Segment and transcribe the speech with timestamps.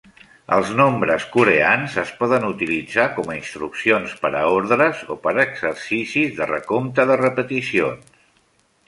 [0.55, 6.33] Els nombres coreans es poden utilitzar com a instruccions per a ordres o per exercicis
[6.41, 8.11] de recompte de repeticions.